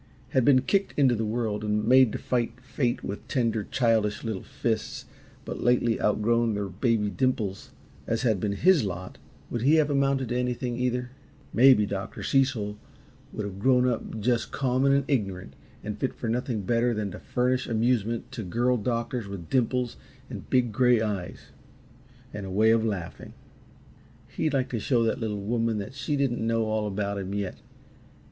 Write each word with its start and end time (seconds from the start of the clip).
had 0.29 0.43
been 0.43 0.63
kicked 0.63 0.97
into 0.97 1.13
the 1.13 1.23
world 1.27 1.63
and 1.63 1.85
made 1.85 2.11
to 2.11 2.17
fight 2.17 2.59
fate 2.59 3.03
with 3.03 3.27
tender, 3.27 3.63
childish 3.65 4.23
little 4.23 4.41
fists 4.41 5.05
but 5.45 5.61
lately 5.61 6.01
outgrown 6.01 6.55
their 6.55 6.69
baby 6.69 7.07
dimples, 7.07 7.69
as 8.07 8.23
had 8.23 8.39
been 8.39 8.53
HIS 8.53 8.83
lot, 8.83 9.19
would 9.51 9.61
he 9.61 9.75
have 9.75 9.91
amounted 9.91 10.29
to 10.29 10.35
anything, 10.35 10.75
either? 10.75 11.11
Maybe 11.53 11.85
Dr. 11.85 12.23
Cecil 12.23 12.79
would 13.31 13.45
have 13.45 13.59
grown 13.59 13.87
up 13.87 14.19
just 14.19 14.51
common 14.51 14.91
and 14.91 15.05
ignorant 15.07 15.53
and 15.83 15.99
fit 15.99 16.15
for 16.15 16.27
nothing 16.27 16.61
better 16.63 16.95
than 16.95 17.11
to 17.11 17.19
furnish 17.19 17.67
amusement 17.67 18.31
to 18.31 18.41
girl 18.41 18.77
doctors 18.77 19.27
with 19.27 19.51
dimples 19.51 19.97
and 20.31 20.49
big, 20.49 20.71
gray 20.71 20.99
eyes 20.99 21.51
and 22.33 22.47
a 22.47 22.49
way 22.49 22.71
of 22.71 22.83
laughing. 22.83 23.35
He'd 24.29 24.55
like 24.55 24.69
to 24.69 24.79
show 24.79 25.03
that 25.03 25.19
little 25.19 25.41
woman 25.43 25.77
that 25.77 25.93
she 25.93 26.15
didn't 26.17 26.41
know 26.41 26.65
all 26.65 26.87
about 26.87 27.19
him 27.19 27.35
yet. 27.35 27.57